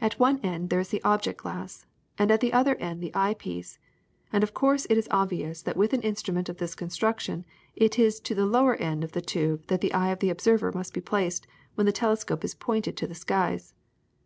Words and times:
At 0.00 0.18
one 0.18 0.38
end 0.40 0.70
there 0.70 0.80
is 0.80 0.88
the 0.88 1.02
object 1.04 1.42
glass, 1.42 1.84
and 2.16 2.30
at 2.30 2.40
the 2.40 2.54
other 2.54 2.74
end 2.76 3.02
the 3.02 3.12
eye 3.14 3.34
piece, 3.34 3.78
and 4.32 4.42
of 4.42 4.54
course 4.54 4.86
it 4.88 4.96
is 4.96 5.08
obvious 5.10 5.60
that 5.60 5.76
with 5.76 5.92
an 5.92 6.00
instrument 6.00 6.48
of 6.48 6.56
this 6.56 6.74
construction 6.74 7.44
it 7.76 7.98
is 7.98 8.18
to 8.20 8.34
the 8.34 8.46
lower 8.46 8.76
end 8.76 9.04
of 9.04 9.12
the 9.12 9.20
tube 9.20 9.66
that 9.66 9.82
the 9.82 9.92
eye 9.92 10.08
of 10.08 10.20
the 10.20 10.30
observer 10.30 10.72
must 10.72 10.94
be 10.94 11.02
placed 11.02 11.46
when 11.74 11.84
the 11.84 11.92
telescope 11.92 12.44
is 12.44 12.54
pointed 12.54 12.96
to 12.96 13.06
the 13.06 13.14
skies. 13.14 13.74